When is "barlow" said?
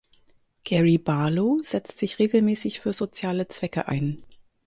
0.97-1.59